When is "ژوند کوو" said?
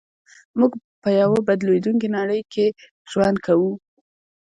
3.11-3.71